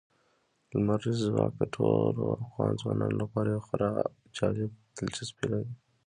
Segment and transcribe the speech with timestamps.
[0.75, 3.91] لمریز ځواک د ټولو افغان ځوانانو لپاره یوه خورا
[4.37, 5.71] جالب دلچسپي لري.